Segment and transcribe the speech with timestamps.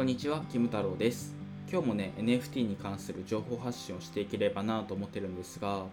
[0.00, 1.34] こんにちは、ぎむたろうです。
[1.70, 5.84] 今日もね、NFT に関する情報発信をしていければなと思ってるんですが、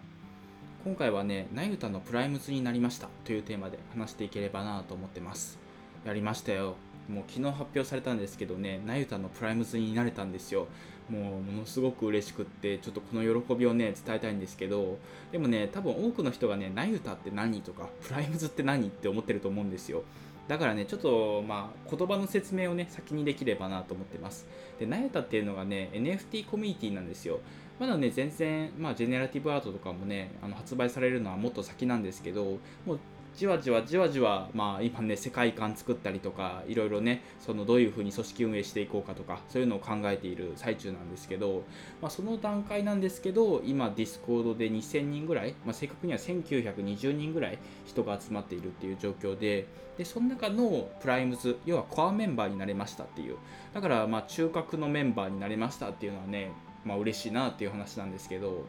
[0.82, 5.58] 今回はね、 NAYUTA の Primes になりましたというテーマで話していければなと思ってます。
[6.06, 6.76] やりましたよ。
[7.10, 10.68] もう昨日発表されたんですけどね、 NAYUTA の Primes になれたんですよ。
[11.10, 14.96] もうものすごく嬉しくって、ちょっとこの喜びをね、伝えたいんですけど、
[15.32, 20.02] でもね、多分多くの人がね、 NAYUTA って何とか、 Primes って何って思ってると思うんですよ。
[20.48, 24.46] だからね、ちょっと、まあ、言葉の説明をね、先にできればなと思ってます。
[24.80, 27.40] で、 NAYUTA っていうのがね、NFT コミュニティなんですよ。
[27.78, 32.98] まだね、全然、まあ、ジェネラティブアートとかもね、あの発売されるのはもっと先なんですけど、もう、
[33.38, 41.62] じわじわじわじわ、まあ、今ね、世界観作ったりとか、いろいろね、そのどういうふうに組織運営していこうかとか、そういうのを考えている最中なんですけど、
[42.02, 53.36] まあ、その段階なんですけど、今、 Discord で2000人ぐらい、まあ、正確には1920人ぐらい人が集まっているっていう状況で、で、その中のプライムズ、要はコアメンバーになれましたっていう、
[53.72, 56.50] だから、まあ、中核のメンバーになれましたっていうのはね、
[56.84, 58.66] まあ、嬉しいなっていう話なんですけど、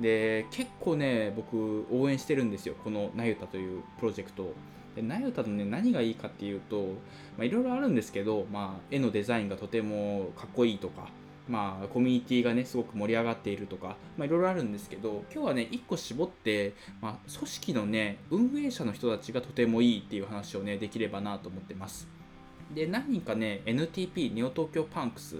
[0.00, 4.52] で結構ね僕応援してるんですよこのナユタというプロジェクト
[4.94, 6.94] でナユタのね何がいいかっていうと
[7.38, 11.08] いろいろあるんですけど、まあ、絵のデザインがとてもかっこいいとか
[11.48, 22.08] まあ、コミュニティがね、すごく盛り上がっているとか、いろいろあるんですけど、今日はね、一個絞って、まあ、組織のね、運営者の人たちがとてもいいっていう話をね、できればなと思ってます。
[22.74, 25.36] で、何人かね、NTP、ネオ東京パンクス、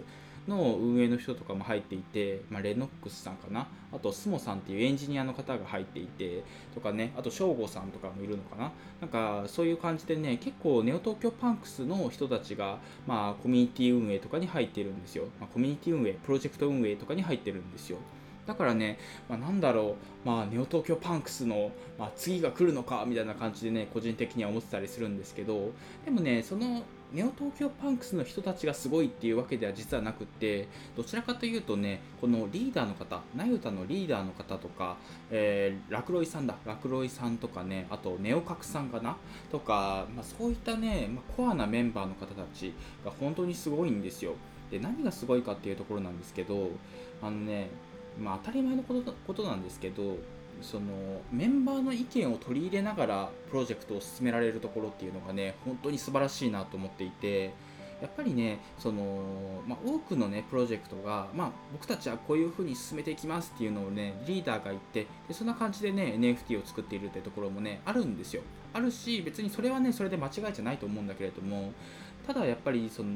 [0.48, 3.68] の運営の人とかも入っていて、まあ、レノックスさんかな。
[3.92, 6.42] あとスモさんっていうエンジニアの方が入っていて
[6.74, 7.12] とかね。
[7.16, 8.72] あと省吾さんとかもいるのかな。
[9.00, 17.98] なんかそういう感じでね結構ネオ東京パンクスの人たちが、まあ、コミュニティ運営とかに入ってるんですよ、まあ、コミュニティ運営プロジェクト運営とかに入ってるんですよ。
[18.46, 25.72] だからね、まあ、なんだろう、まあ、ネオ東京パンクスの、まあ、次が来るのかみたいな感じでね個人的には思ってたりするんですけど
[26.04, 34.96] でもねそのネオ東京パンクスの人たちがすごいっていうわけでは実はなくってどちらかというとねこのリーダーの方ナユタのリーダーの方とか、
[35.30, 39.16] えー、ラクロイさんだラクロイさんとかねあとネオカクさんかな
[39.52, 42.74] とか、まあ、そういったね、まあ、コアなメンバーの方たち
[43.04, 44.34] が本当にすごいんですよ。
[44.70, 46.70] で何がすごいかっていうところなんですけど
[47.22, 47.70] あのね
[48.18, 50.16] まあ当たり前のことことなんですけど
[50.62, 50.86] その
[51.30, 57.52] メンバーの意見を取り入れながらプロジェクトを進められるところっていうのがね本当に素晴らしいなと思っていて
[58.00, 68.42] やっぱりねその、まあ、多くのねプロジェクトが、まあ、僕たちはこういう風に進めていきますっていうのをねリーダーが言ってでそんな感じでね NFT を作っているってところもねあるんですよ。
[68.74, 71.72] あるし別にそれはねそれで間違いじゃないと思うんだけれども
[72.26, 73.08] ただやっぱりその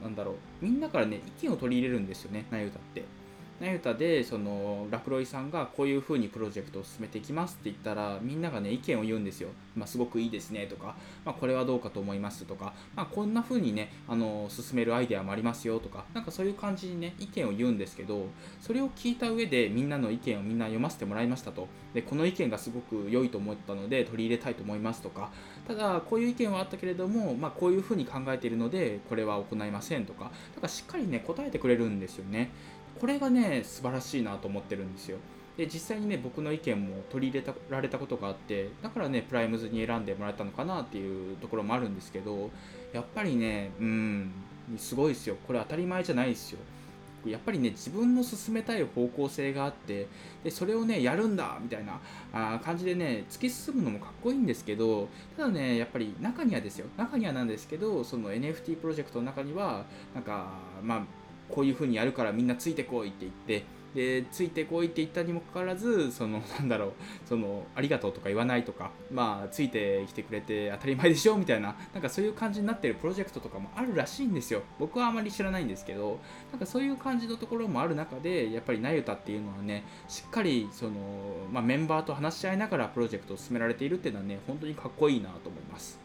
[0.00, 3.21] なんだろうみんなからね意見を取り入れるんですよねナユタって。
[3.62, 16.04] ナユタでそのラクロイさんがこういう風にプロジェクトを進めていきますって言ったらみんながね意見を言うんですよ、まあ、すごくいいですねとか、まあ、これはどうかと思いますとか、まあ、こんな風にねあの進めるアイデアもありますよとか。
[16.12, 18.26] なんかそういう感じにね意見を言うんですけど
[18.60, 21.68] それを聞いた上でみんなの意見をみんな読ませてもらいましたと。
[21.94, 25.30] でこの意見がすごく良いと思ったので取り入れたいと思いますとか。
[25.68, 30.24] ただこういう意見はあったけれども、まあ、こういう風に考えているのでこれは行いませんとか。
[30.24, 32.50] だからしっかりね答えてくれるんですよね。
[33.00, 35.18] これがね素晴らしいなと思ってるんですよ。
[35.56, 42.50] で実際にね僕の意見も取り入れられたことがあってだからねプライムズに選んでもらえたのかなっていうところもあるんですけど
[42.92, 44.32] やっぱりねうん
[44.78, 45.36] すごいですよ。
[45.46, 46.58] これ当たり前じゃないですよ。
[47.26, 50.08] やっぱりね自分の進めたい方向性があって
[50.42, 52.00] でそれをねやるんだみたいな
[52.32, 56.86] あ感じでね突き進むのもかっこいいんですけどただねやっぱり中にはですよ。
[56.96, 61.02] 中にはなんですけどその NFT プロジェクトの中にはなんかまあ
[61.52, 63.64] こういう風にやるからみんなついてこいって言って
[63.94, 66.92] でついてこいって言ったにもかかわらずその なんだろう
[67.26, 74.62] そのありがとうとか言わないとかまあついてきてくれて当たり前でしょみたいななんかそういう感じになってるプロジェクトとかもあるらしいんですよ。
[74.78, 76.18] 僕はあまり知らないんですけど
[76.50, 80.92] なんかそういう感じのところもある中でやっぱりなゆたっていうのはねしっかりその、
[81.52, 86.00] まあ、メンバーと話し合いながらプロジェクトを進められているっていうのはね本当にかっこいいなと思います。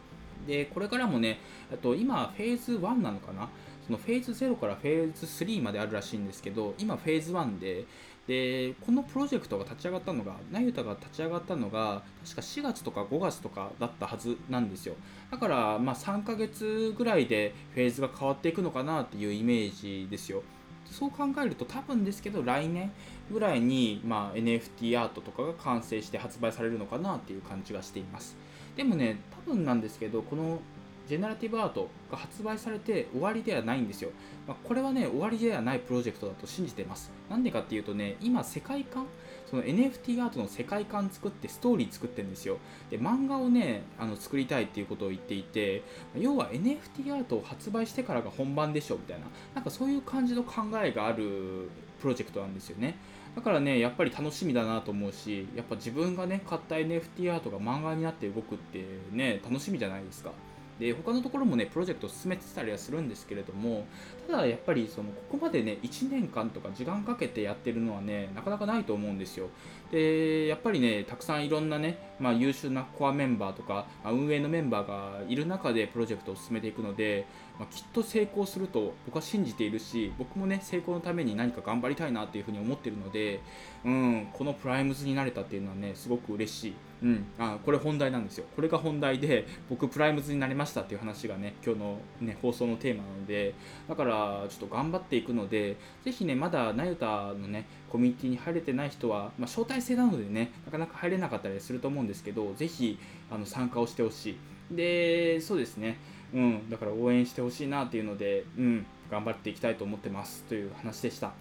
[0.46, 1.38] でこれからもね
[1.72, 3.48] あと今フェーズ1なのかな？
[3.88, 7.86] そのフェーズ0からフェーズ3まであるらしいんですけど今フェーズ1で
[8.26, 14.96] でこのプロジェクトが立ち上がったのがナユタが立ち上がったのが確か4月とか5月とかだったはずなんですよ。
[15.30, 20.42] だからまあ3ヶ月ぐらいでフェーズが変わっていくのかなっていうイメージですよ。
[20.84, 22.92] そう考えると多分ですけど来年
[23.30, 28.36] ぐらいに、まあ、NFT アートとかが完成して発売されるのかなっていう感じがしています。
[28.76, 30.60] でもね多分なんですけどこの
[31.08, 34.10] ジェネラティブアートが発売されて終わりではないんですよ。
[34.46, 37.10] まあ、これはね、終わりではないプロジェクトだと信じてます。
[37.30, 39.06] なんでかっていうとね、今世界観、
[39.48, 42.58] その NFT アートの世界観作ってストーリー作ってるんですよ
[42.90, 45.82] で漫画をねあの作りたいっていうことを言っていて
[46.18, 51.70] 要は NFT アートを発売してからが本番でしょみたいななんかそういう感じの考えがある
[52.00, 52.96] プロジェクトなんですよね
[53.34, 60.32] だからねやっぱり楽しみだなと思うしやっぱ自分がね買った NFT アートが漫画になって動くってね楽しみじゃないですか
[60.78, 63.86] で他のところもねプロジェクトを進めてたりはするんですけれども
[64.28, 69.48] ただやっぱりそのここまでね1年間とか時間かけてやってるのはねなかなかないと思うんですよ。
[69.90, 77.26] でやっぱりねたくさんいろんなね、まあ、優秀なコアメンバーとか、まあ、運営のメンバーがいる中でプロジェクトを進めていくので、
[77.58, 83.40] まあ、きっと成功すると僕は信じているし僕もね成功のために何か頑張りたいなっていうふうに思ってるので、
[83.84, 88.46] うん、この Primes になれたっていうのはねすごく嬉しい、うん、あこれ本題なんですよ。
[88.54, 93.54] これが本題で僕 Primes になりましたっていう話がね今日の、ね、放送のテーマなので
[93.88, 102.98] だからちょっと頑張っていくのでぜひねまだ NAYUTA のねコミュニティに入れてない人は、まあ、招待制なのでねなかなか入れなかったりすると思うんですけどぜひ
[103.30, 104.38] あの参加をしてほしい。
[104.74, 105.98] でそうですね。
[106.34, 106.70] うん。
[106.70, 108.86] だから応援してほしいなっていうのでうん。
[109.10, 110.44] 頑張っていきたいと思ってます。
[110.44, 111.32] という話でした。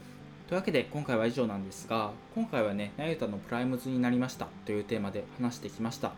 [0.47, 4.47] というわけで今回は以上なんですが今回はねなゆたのプライムズになりました。
[4.65, 6.13] というテーマで話してきました。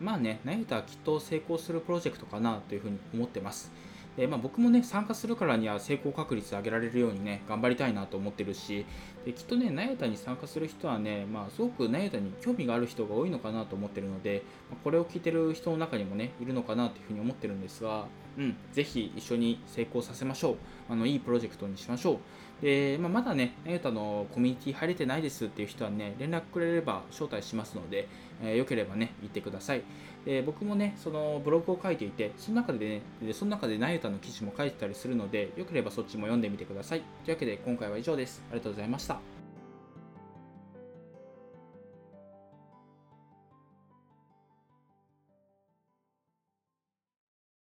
[0.00, 3.70] まあねなゆたはきっと成功するプロジェクトかなというふうに思ってます。
[4.16, 8.86] でまあ、僕もね参加するからには成功確率上げられるようにね頑張りたいなと思ってるし
[9.24, 20.56] できっとねナヤタに参加する人はね、まあ、すごくナヤタに興味がある人が多いのかなと思ってるので、まあ、これを聞いてる人の中にもねいるのかなというふうに思ってるんですが、うん、ぜひ一緒に成功させましょう
[20.88, 22.18] あのいいプロジェクトにしましょう
[22.62, 28.08] で、まあ、まだね、ナユタのコミュニティ入れてないですっていう人はね、連絡くれれば招待しますので、
[28.42, 29.82] えー、よければね、行ってください。
[30.24, 37.02] で僕もね、そのブログを書いていて、その中でね、その中でナユタの記事も書いてたりするので、よければそっちも読んでみてください。
[37.24, 38.42] というわけで、今回は以上です。
[38.50, 39.33] ありがとうございました。